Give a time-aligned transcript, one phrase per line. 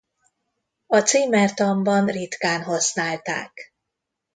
[0.87, 3.73] A címertanban ritkán használták.